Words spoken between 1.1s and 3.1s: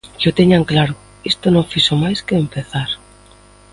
isto non fixo máis que empezar.